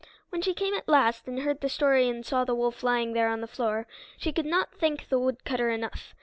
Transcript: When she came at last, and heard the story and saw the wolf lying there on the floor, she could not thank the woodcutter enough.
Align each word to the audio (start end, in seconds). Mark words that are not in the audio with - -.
When 0.29 0.41
she 0.41 0.55
came 0.55 0.73
at 0.73 0.87
last, 0.89 1.27
and 1.27 1.41
heard 1.41 1.61
the 1.61 1.69
story 1.69 2.09
and 2.09 2.25
saw 2.25 2.43
the 2.43 2.55
wolf 2.55 2.81
lying 2.81 3.13
there 3.13 3.29
on 3.29 3.41
the 3.41 3.45
floor, 3.45 3.85
she 4.17 4.33
could 4.33 4.47
not 4.47 4.73
thank 4.79 5.09
the 5.09 5.19
woodcutter 5.19 5.69
enough. 5.69 6.15